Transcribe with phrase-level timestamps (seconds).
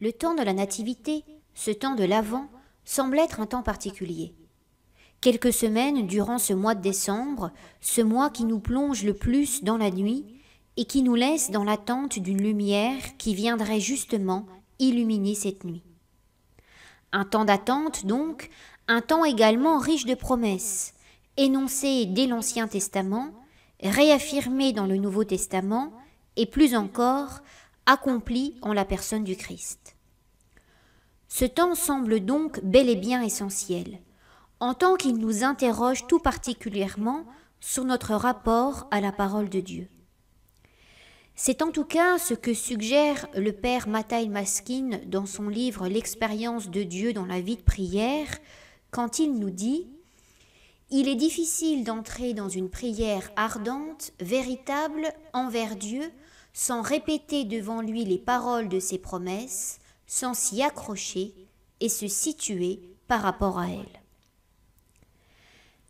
[0.00, 2.48] Le temps de la Nativité, ce temps de l'Avent,
[2.84, 4.34] semble être un temps particulier.
[5.20, 9.76] Quelques semaines durant ce mois de décembre, ce mois qui nous plonge le plus dans
[9.76, 10.26] la nuit
[10.76, 14.46] et qui nous laisse dans l'attente d'une lumière qui viendrait justement
[14.80, 15.84] illuminer cette nuit.
[17.12, 18.50] Un temps d'attente donc,
[18.88, 20.94] un temps également riche de promesses,
[21.36, 23.28] énoncées dès l'Ancien Testament,
[23.80, 25.92] réaffirmées dans le Nouveau Testament,
[26.36, 27.42] et plus encore,
[27.86, 29.96] accomplies en la personne du Christ.
[31.28, 33.98] Ce temps semble donc bel et bien essentiel,
[34.60, 37.24] en tant qu'il nous interroge tout particulièrement
[37.60, 39.88] sur notre rapport à la parole de Dieu.
[41.36, 46.70] C'est en tout cas ce que suggère le père Matai Maskin dans son livre L'expérience
[46.70, 48.28] de Dieu dans la vie de prière,
[48.92, 49.88] quand il nous dit
[50.90, 56.12] Il est difficile d'entrer dans une prière ardente, véritable envers Dieu,
[56.54, 61.34] sans répéter devant lui les paroles de ses promesses, sans s'y accrocher
[61.80, 64.00] et se situer par rapport à elles.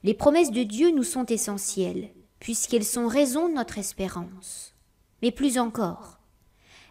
[0.03, 2.09] Les promesses de Dieu nous sont essentielles,
[2.41, 4.75] puisqu'elles sont raison de notre espérance.
[5.23, 6.19] Mais plus encore,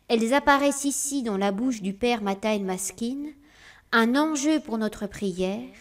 [0.07, 3.31] elles apparaissent ici dans la bouche du Père Matain Maskin,
[3.91, 5.73] un enjeu pour notre prière,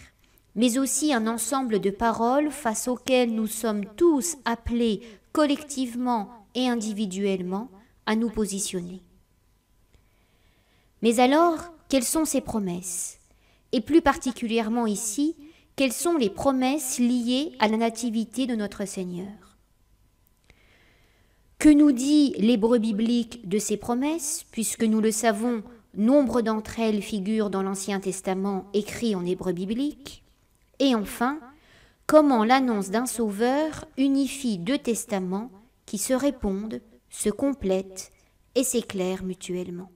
[0.55, 7.71] mais aussi un ensemble de paroles face auxquelles nous sommes tous appelés collectivement et individuellement
[8.07, 9.03] à nous positionner.
[11.03, 13.19] Mais alors, quelles sont ces promesses?
[13.73, 15.37] Et plus particulièrement ici,
[15.77, 19.57] quelles sont les promesses liées à la nativité de notre Seigneur?
[21.59, 25.63] Que nous dit l'hébreu biblique de ces promesses, puisque nous le savons,
[25.95, 30.23] nombre d'entre elles figurent dans l'Ancien Testament écrit en hébreu biblique.
[30.79, 31.39] Et enfin,
[32.07, 35.51] comment l'annonce d'un sauveur unifie deux testaments
[35.87, 36.81] qui se répondent,
[37.13, 38.11] se complètent
[38.55, 39.93] et s'éclairent mutuellement.